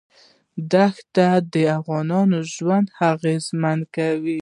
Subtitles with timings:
[0.71, 4.39] دښتې د افغانانو ژوند اغېزمن کوي.